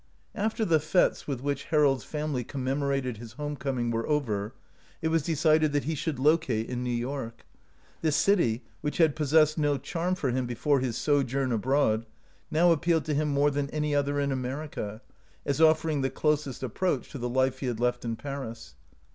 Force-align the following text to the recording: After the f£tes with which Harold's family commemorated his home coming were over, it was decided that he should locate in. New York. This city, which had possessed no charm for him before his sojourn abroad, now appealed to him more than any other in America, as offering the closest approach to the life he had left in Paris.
After 0.33 0.65
the 0.65 0.79
f£tes 0.79 1.27
with 1.27 1.41
which 1.43 1.65
Harold's 1.65 2.03
family 2.03 2.43
commemorated 2.43 3.17
his 3.17 3.33
home 3.33 3.55
coming 3.55 3.91
were 3.91 4.07
over, 4.07 4.55
it 4.99 5.09
was 5.09 5.21
decided 5.21 5.73
that 5.73 5.83
he 5.83 5.93
should 5.93 6.17
locate 6.17 6.67
in. 6.71 6.83
New 6.83 6.89
York. 6.89 7.45
This 8.01 8.15
city, 8.15 8.63
which 8.81 8.97
had 8.97 9.15
possessed 9.15 9.59
no 9.59 9.77
charm 9.77 10.15
for 10.15 10.31
him 10.31 10.47
before 10.47 10.79
his 10.79 10.97
sojourn 10.97 11.51
abroad, 11.51 12.07
now 12.49 12.71
appealed 12.71 13.05
to 13.05 13.13
him 13.13 13.27
more 13.27 13.51
than 13.51 13.69
any 13.69 13.93
other 13.93 14.19
in 14.19 14.31
America, 14.31 15.03
as 15.45 15.61
offering 15.61 16.01
the 16.01 16.09
closest 16.09 16.63
approach 16.63 17.11
to 17.11 17.19
the 17.19 17.29
life 17.29 17.59
he 17.59 17.67
had 17.67 17.79
left 17.79 18.03
in 18.03 18.15
Paris. 18.15 18.73